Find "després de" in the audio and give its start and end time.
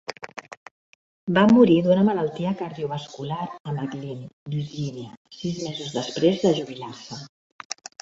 6.03-6.59